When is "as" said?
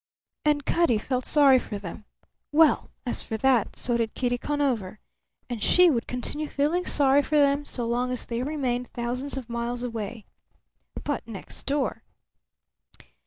3.05-3.21, 8.11-8.25